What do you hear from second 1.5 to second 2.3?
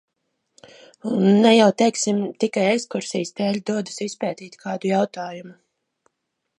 jau, teiksim,